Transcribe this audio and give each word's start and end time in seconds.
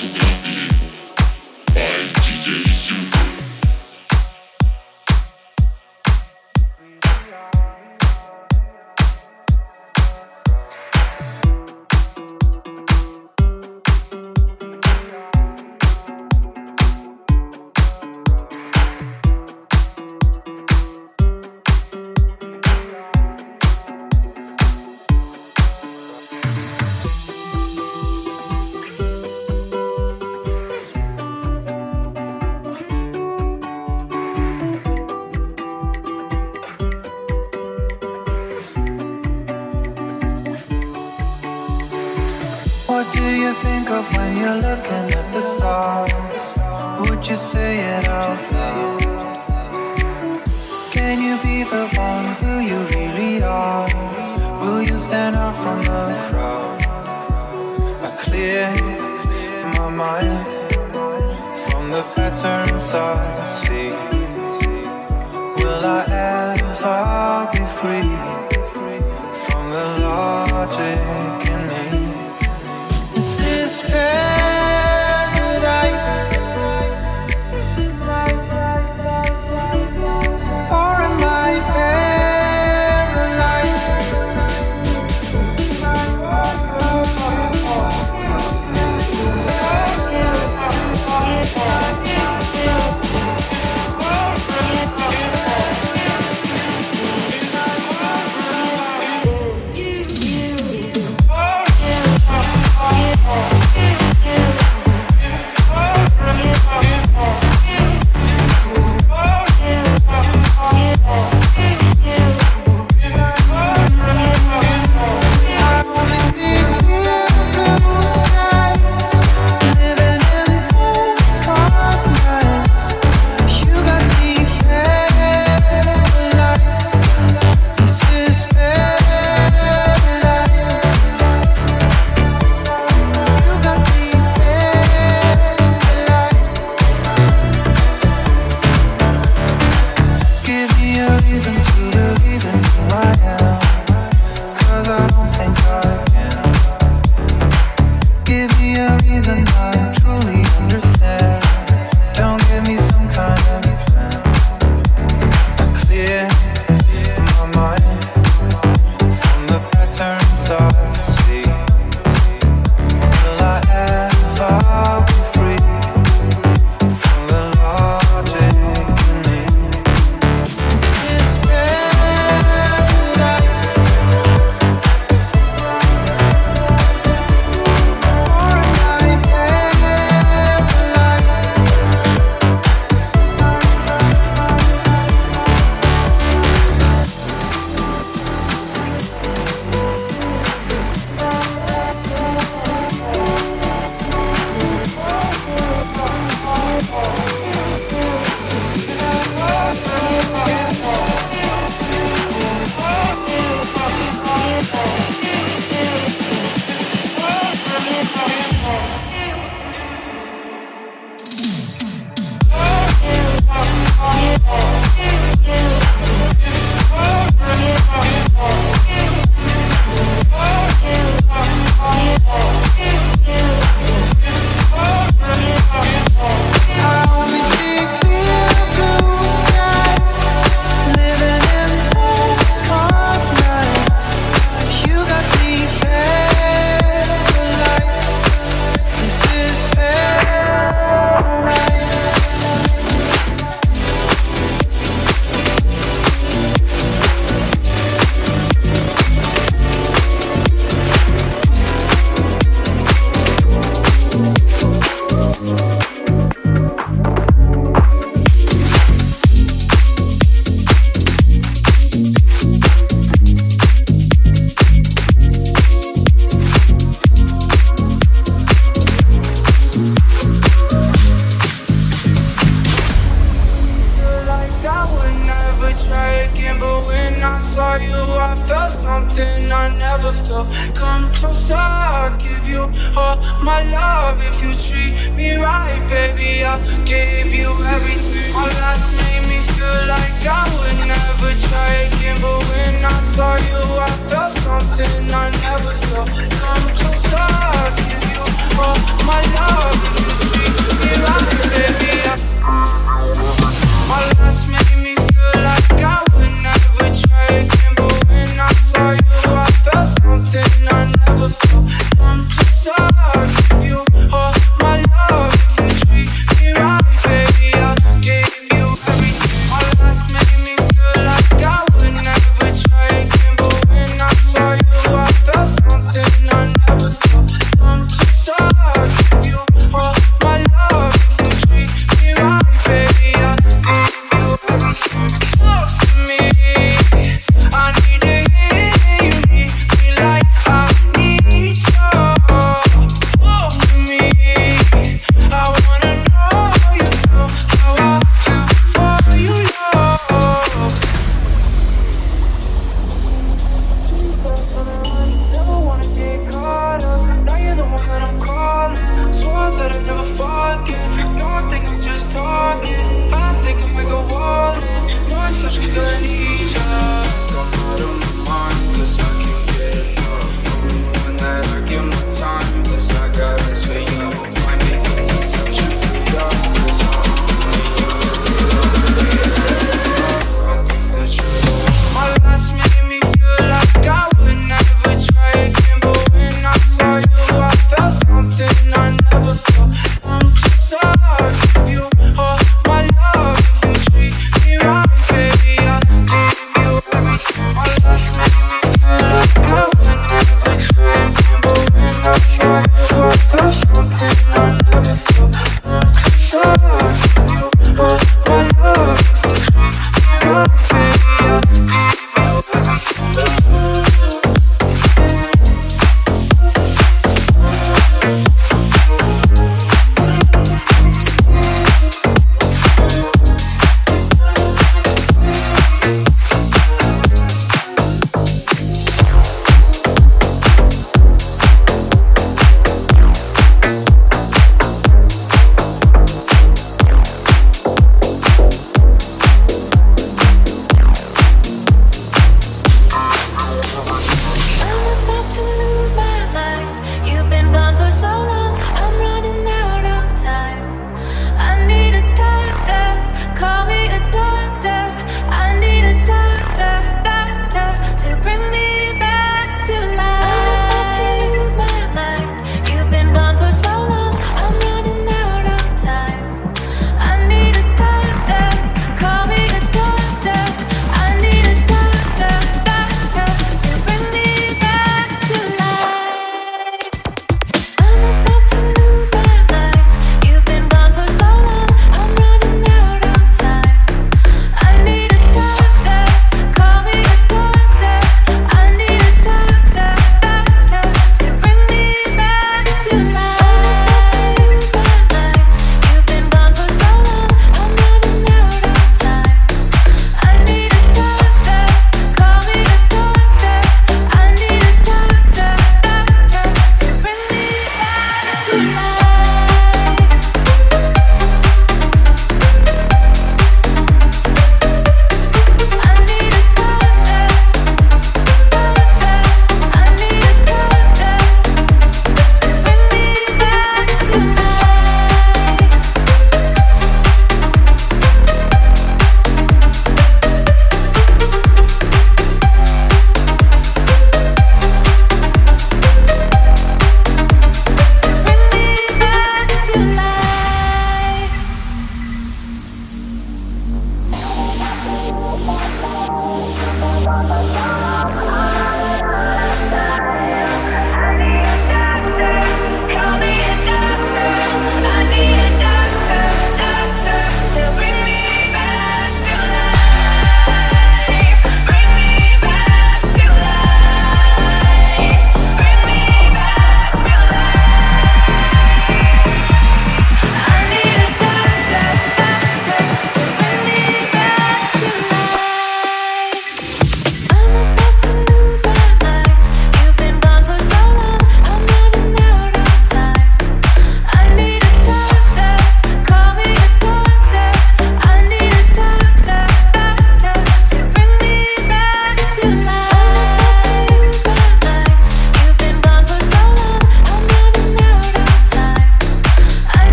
give 0.00 0.14
you. 0.14 0.68
all 0.72 0.77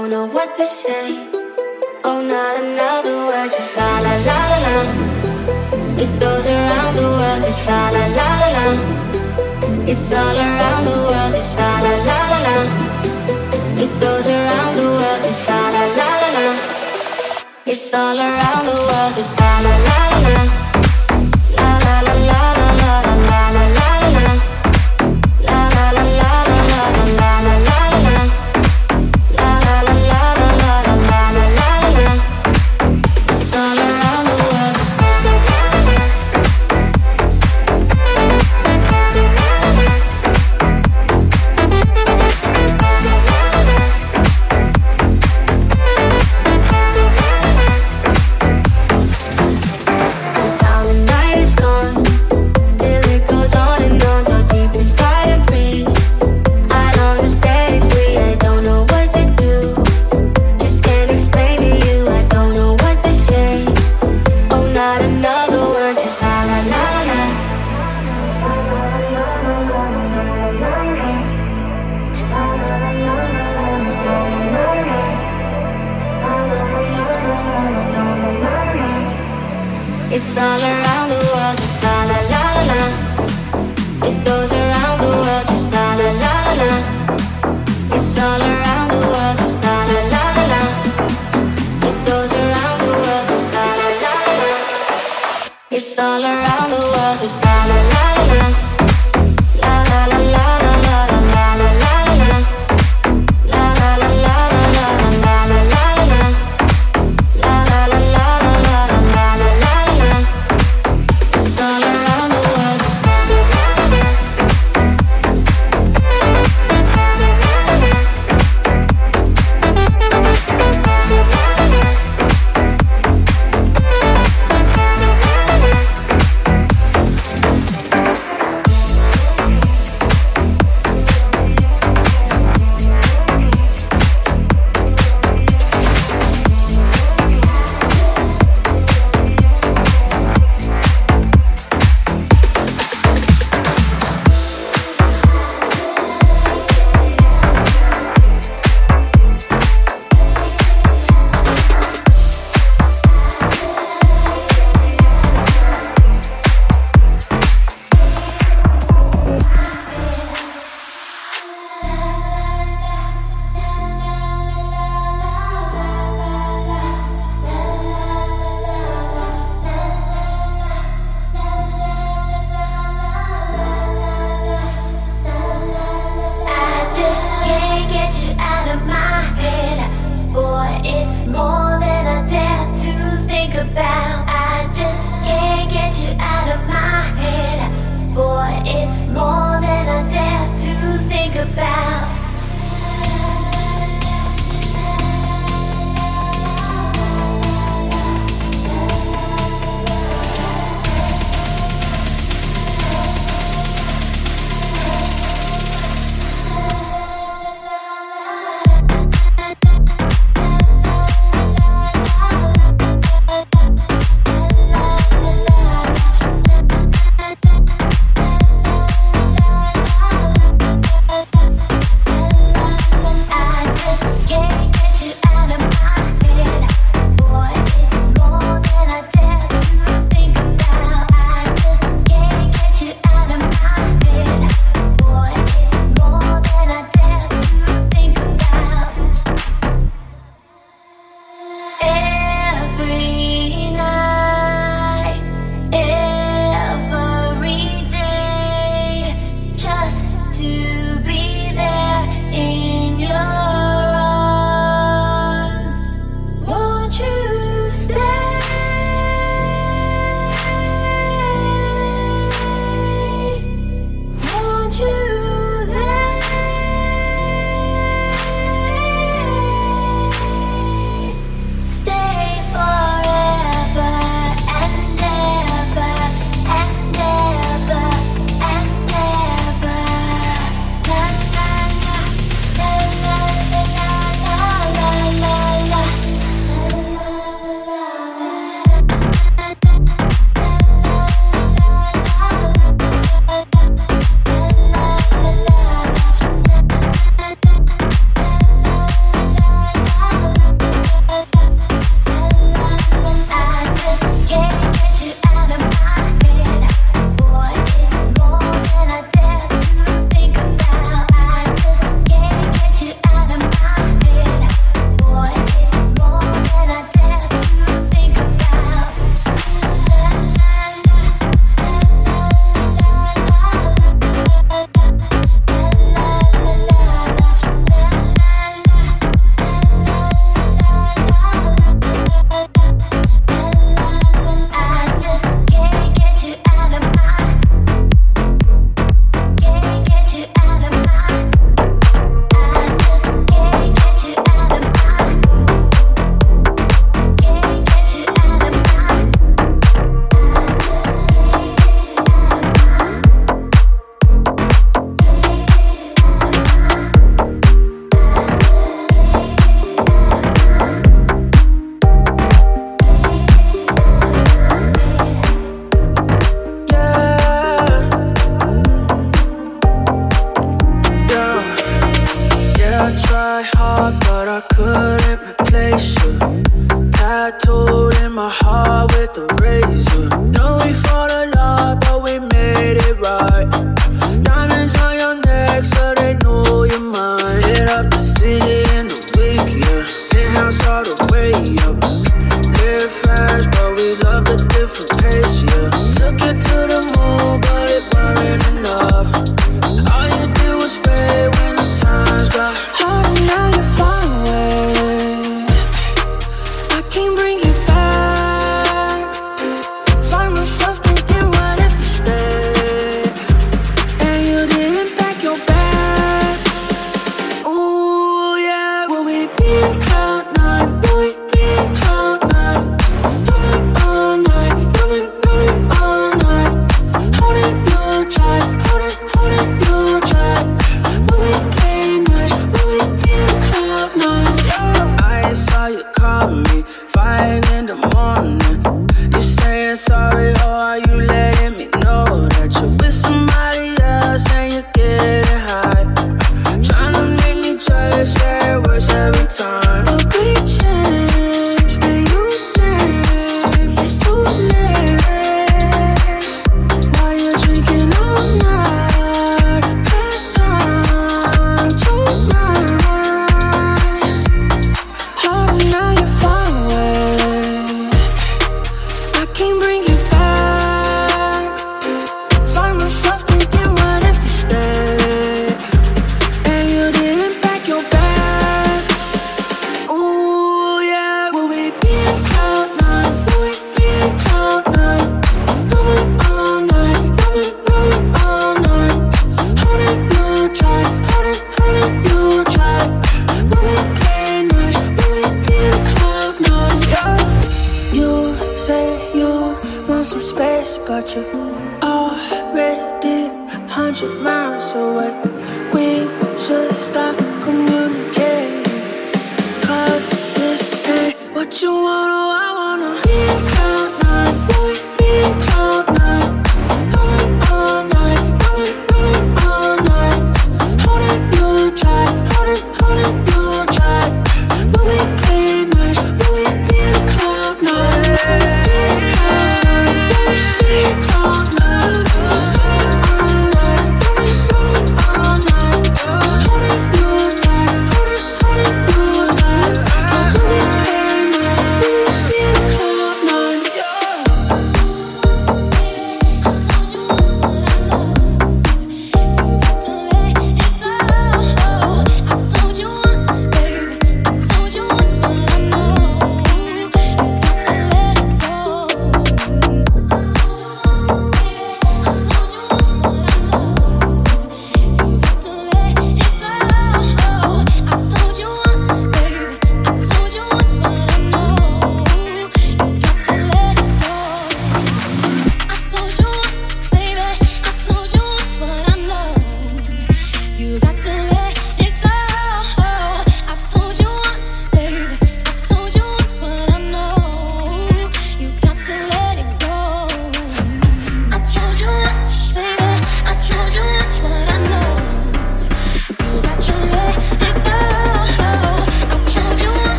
don't 0.00 0.10
know 0.10 0.26
what 0.26 0.54
to 0.56 0.64
say. 0.64 1.06
Oh, 2.04 2.20
not 2.22 2.54
another 2.62 3.16
word, 3.26 3.50
just 3.50 3.76
la 3.76 3.90
la 4.04 4.14
la 4.28 4.40
la 4.50 4.58
la. 4.66 4.76
It 6.04 6.10
goes 6.20 6.46
around 6.46 6.94
the 7.00 7.06
world, 7.18 7.42
just 7.42 7.66
la 7.66 7.80
la 7.96 8.04
la 8.18 8.28
la 8.42 8.48
la. 8.56 8.66
It's 9.90 10.12
all 10.12 10.38
around 10.46 10.84
the 10.90 10.96
world, 11.08 11.32
just 11.34 11.58
la 11.58 11.70
la 11.84 11.94
la 12.08 12.20
la 12.32 12.38
la. 12.46 12.56
It 13.84 13.92
goes 14.04 14.26
around 14.36 14.72
the 14.78 14.86
world, 14.98 15.20
just 15.24 15.48
la 15.48 15.60
la 15.74 15.84
la 15.98 16.10
la 16.22 16.28
la. 16.36 16.46
It's 17.66 17.92
all 17.92 18.18
around 18.28 18.64
the 18.70 18.78
world, 18.88 19.12
just 19.18 19.40
la 19.40 19.52
la 19.64 19.74
la 19.86 19.98
la 20.12 20.30
la. 20.36 20.67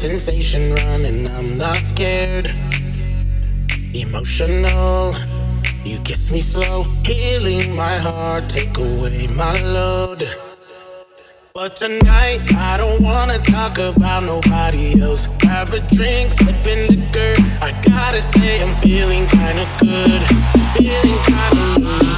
sensation 0.00 0.74
running, 0.76 1.28
I'm 1.28 1.58
not 1.58 1.76
scared. 1.76 2.46
Emotional, 3.92 5.14
you 5.84 5.98
kiss 6.04 6.30
me 6.30 6.40
slow, 6.40 6.84
healing 7.04 7.76
my 7.76 7.98
heart, 7.98 8.48
take 8.48 8.78
away 8.78 9.26
my 9.26 9.52
load. 9.60 10.26
But 11.52 11.76
tonight, 11.76 12.40
I 12.56 12.78
don't 12.78 13.02
wanna 13.02 13.40
talk 13.40 13.76
about 13.76 14.22
nobody 14.22 14.98
else. 15.02 15.26
Have 15.42 15.74
a 15.74 15.80
drink, 15.94 16.32
sipping 16.32 16.86
liquor. 16.88 17.34
I 17.60 17.78
gotta 17.82 18.22
say, 18.22 18.62
I'm 18.62 18.74
feeling 18.76 19.26
kinda 19.26 19.66
good, 19.80 20.22
feeling 20.78 21.18
kinda 21.28 21.66
good. 21.76 22.09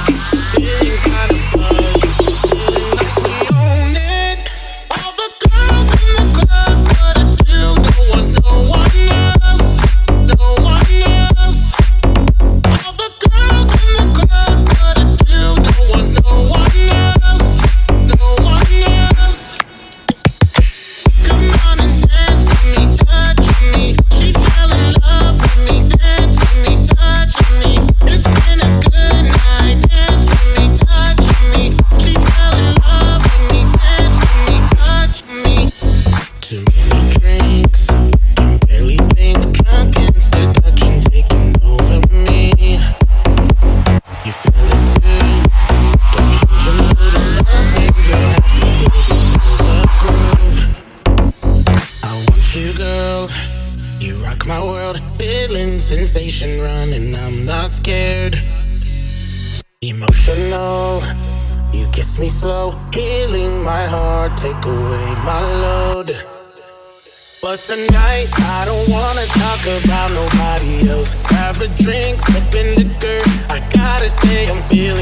tonight. 67.65 68.27
I 68.39 68.65
don't 68.65 68.89
wanna 68.91 69.25
talk 69.27 69.61
about 69.83 70.11
nobody 70.11 70.89
else. 70.89 71.15
Grab 71.23 71.55
a 71.61 71.67
drink, 71.81 72.19
sip 72.19 72.55
in 72.55 72.75
the 72.75 72.83
dirt. 72.99 73.27
I 73.49 73.59
gotta 73.71 74.09
say 74.09 74.49
I'm 74.49 74.61
feeling. 74.63 74.92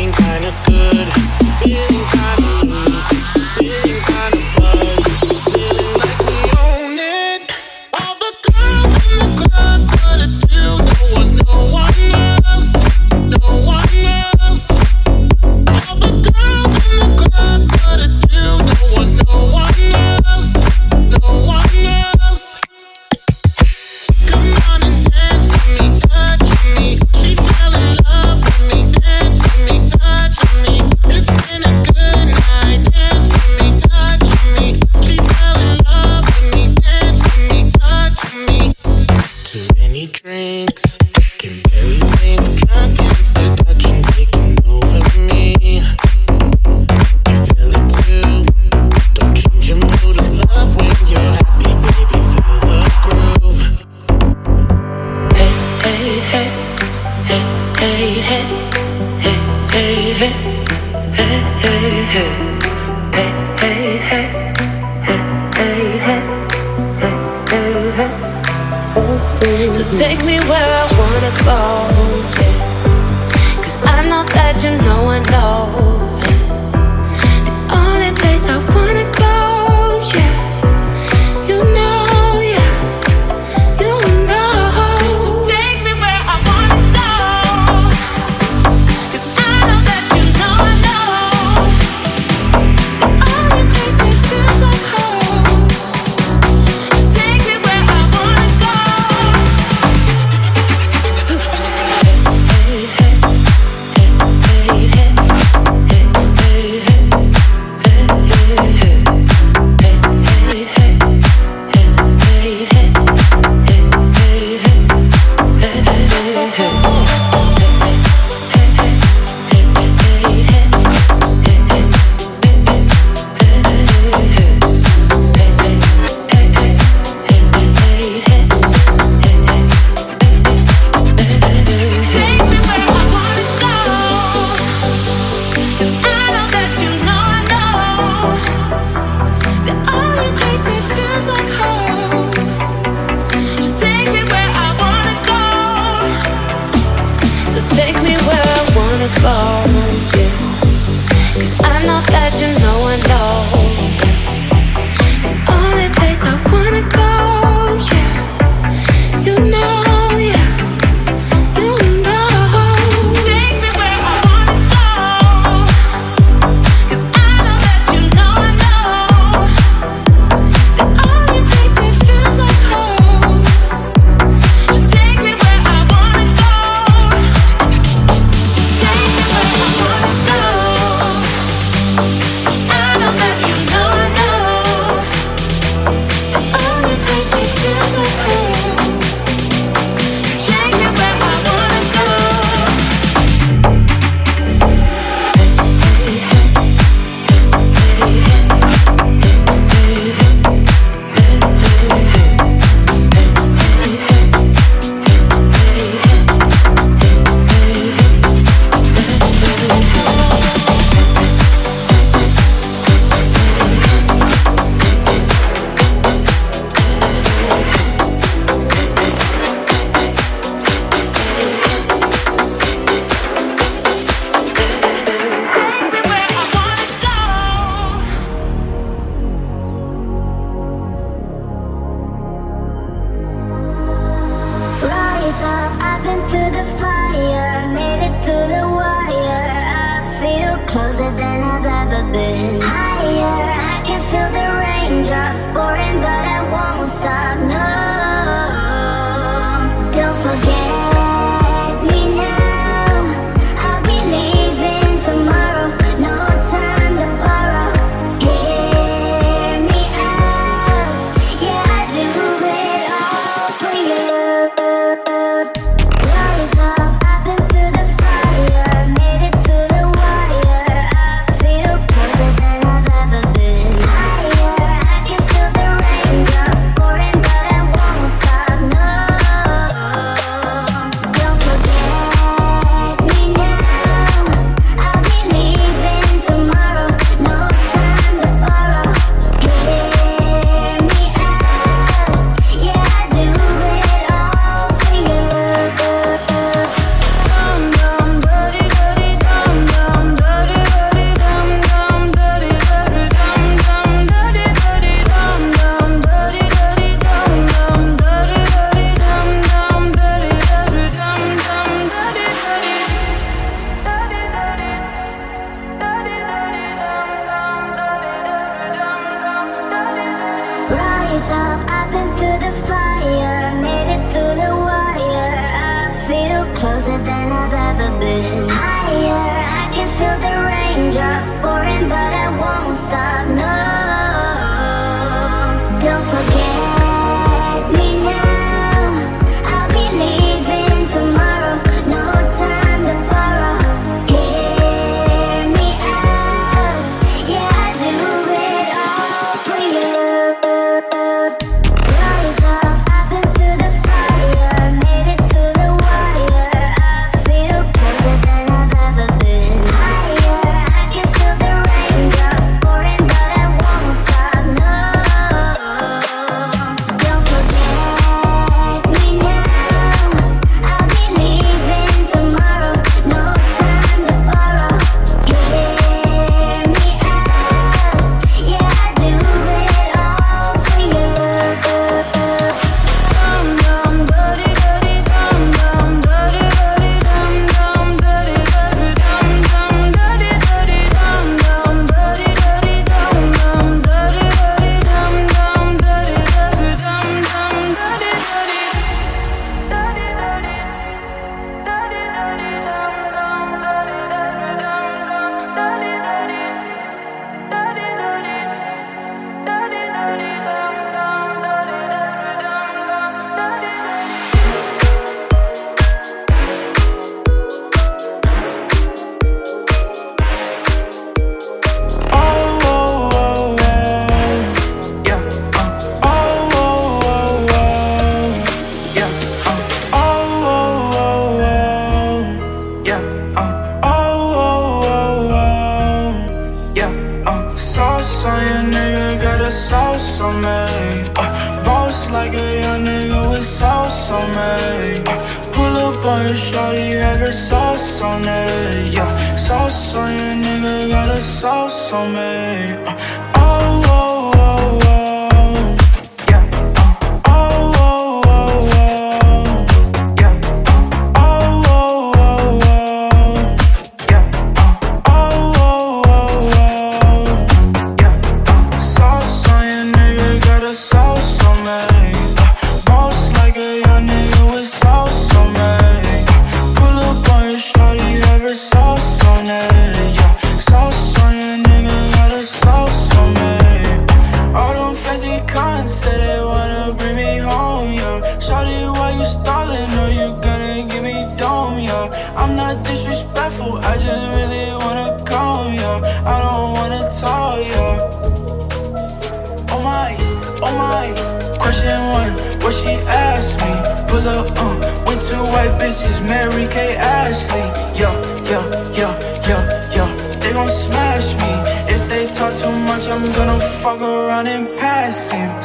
K. 506.72 506.96
Ashley. 506.96 507.66
Yo, 508.00 508.10
yo, 508.52 508.62
yo, 509.00 509.10
yo, 509.48 509.58
yo. 509.96 510.06
They 510.40 510.54
gon' 510.54 510.70
smash 510.70 511.36
me. 511.36 511.52
If 511.94 512.02
they 512.10 512.28
talk 512.28 512.56
too 512.56 512.72
much, 512.90 513.08
I'm 513.08 513.26
gonna 513.34 513.60
fuck 513.60 514.00
around 514.00 514.48
and 514.48 514.68
pass 514.78 515.32
him. 515.32 515.61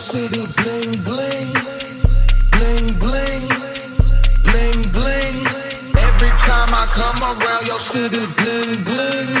City 0.00 0.28
the 0.28 0.46
bling 0.56 0.96
bling, 1.04 1.52
bling 2.52 2.98
bling, 2.98 3.48
bling 4.42 4.92
bling. 4.92 5.46
Every 5.94 6.32
time 6.40 6.72
I 6.72 6.86
come 6.88 7.22
around 7.22 7.66
your 7.66 7.78
city, 7.78 8.24
bling 8.34 8.82
bling. 8.84 9.39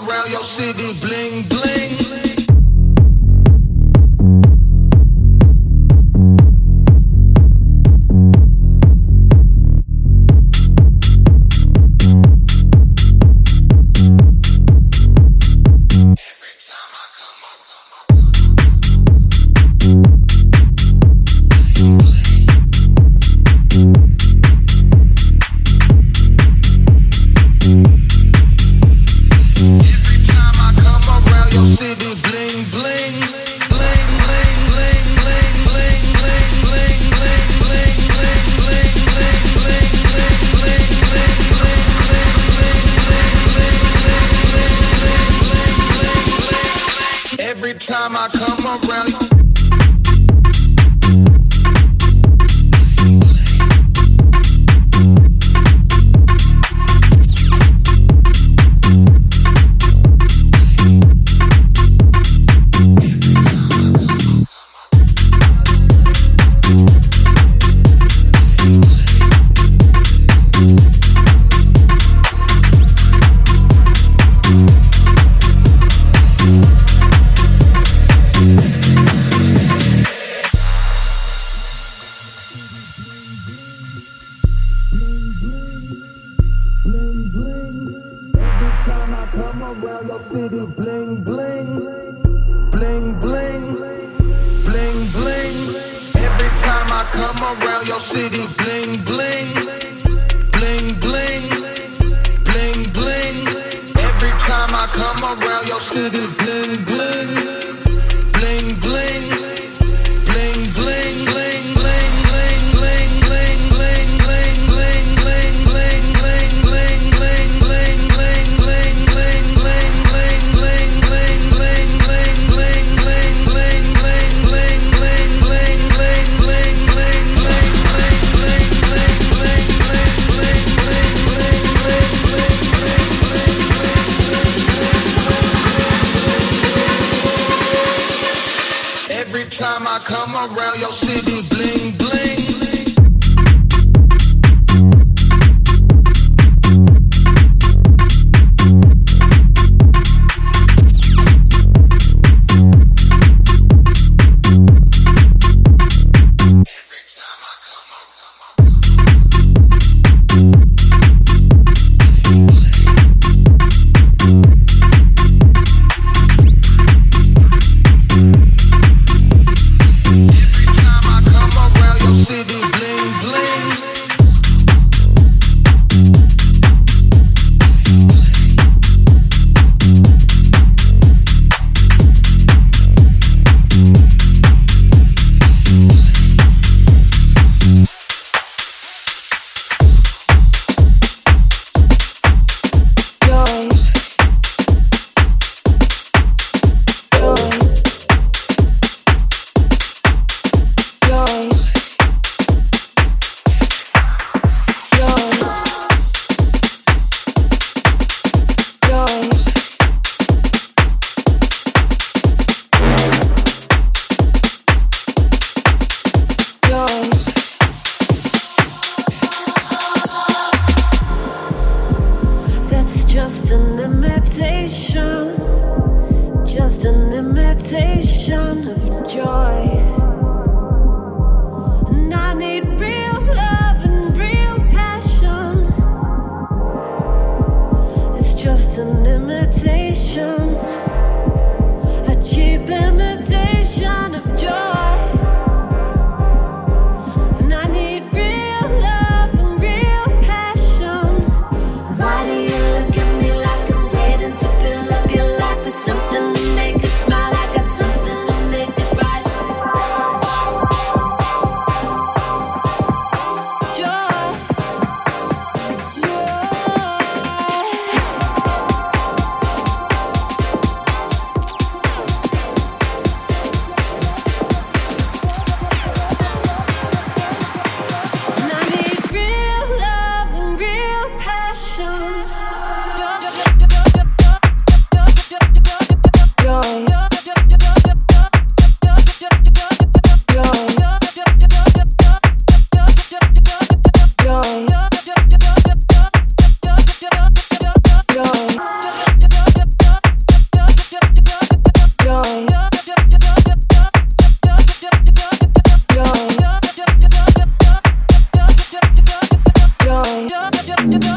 around 0.00 0.30
your 0.30 0.40
city, 0.40 0.88
bling 1.04 1.48
bling. 1.48 1.71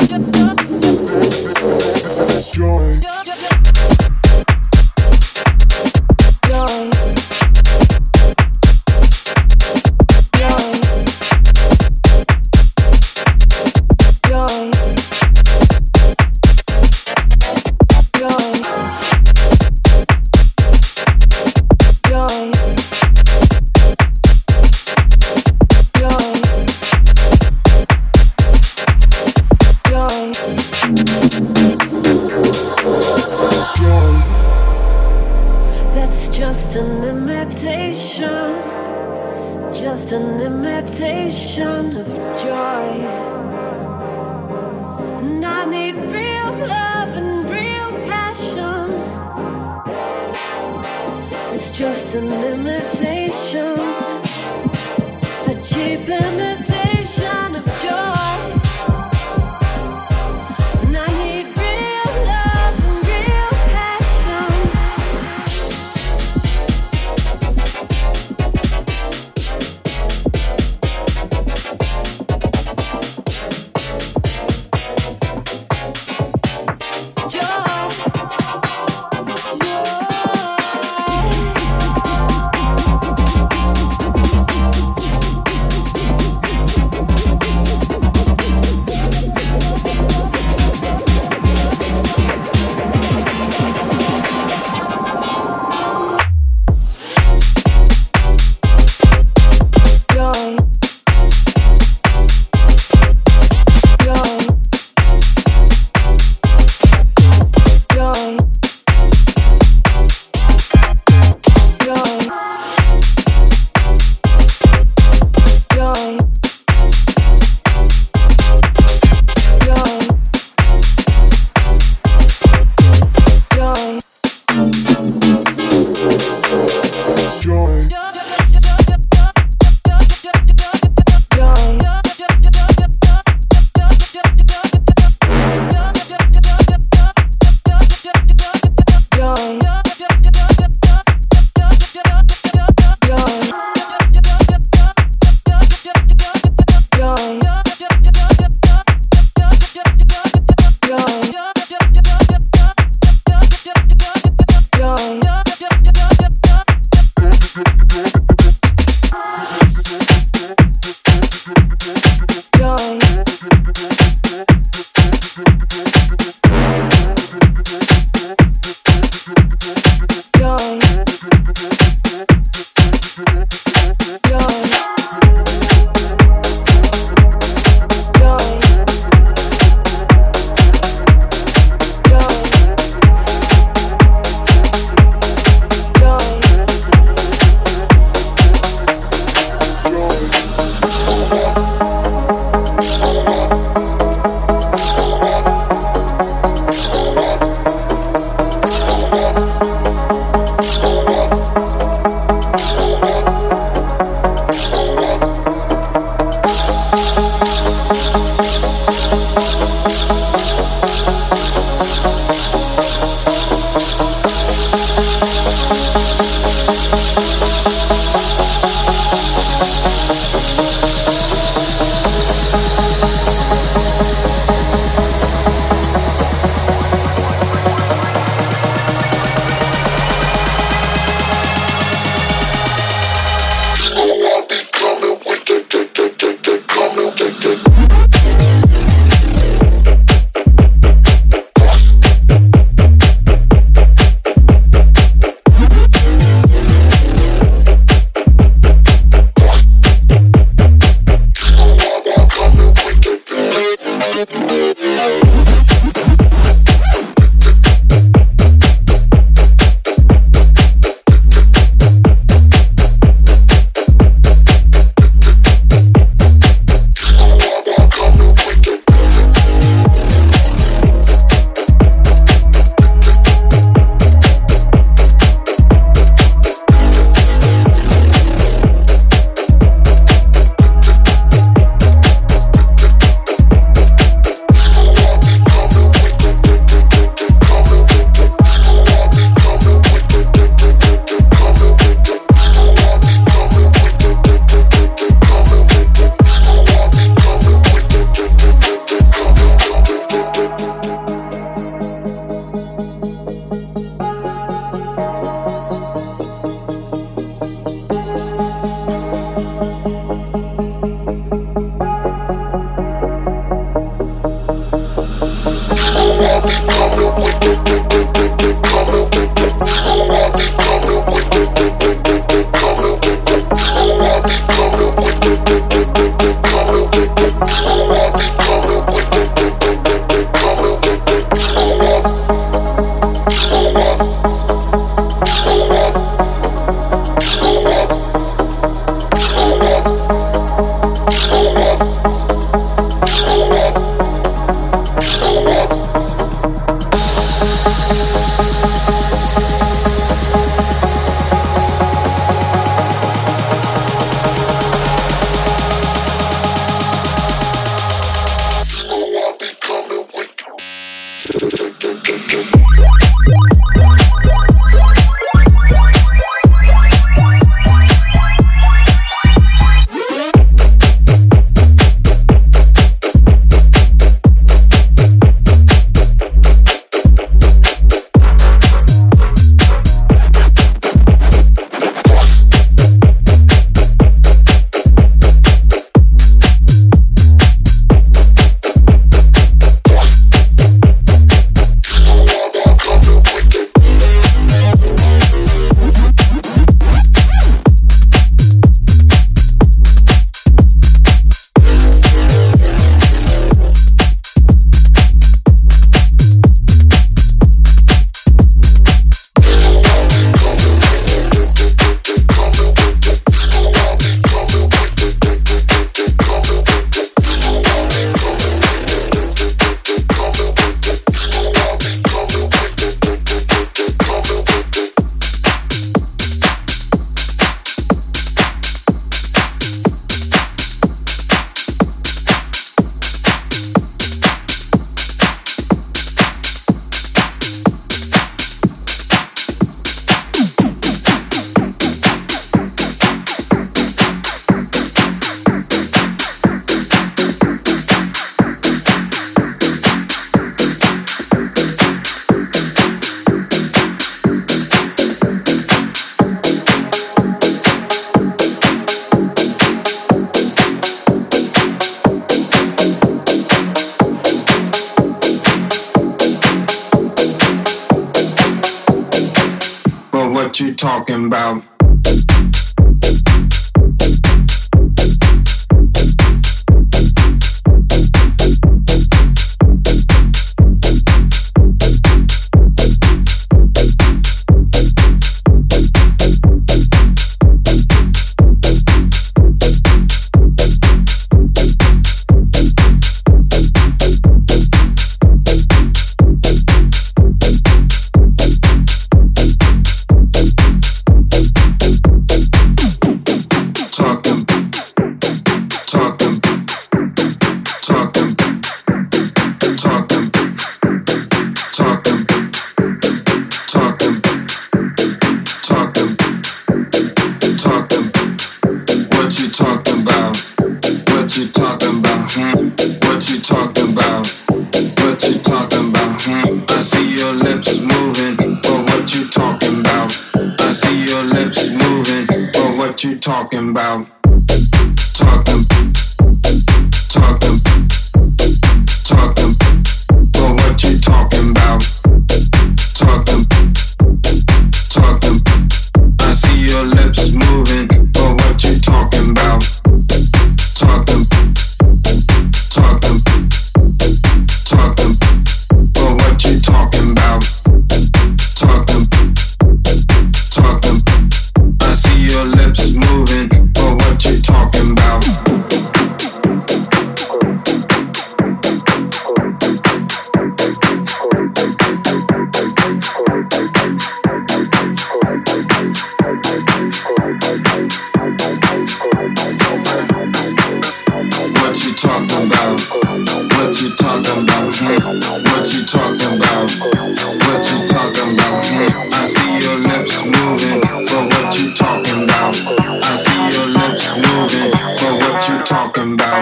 You're 0.02 0.34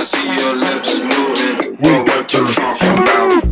I 0.00 0.02
see 0.02 0.34
your 0.34 0.56
lips 0.56 1.02
moving. 1.04 1.76
What, 1.76 2.08
what 2.08 2.32
you 2.32 2.54
talking 2.54 3.02
about? 3.02 3.49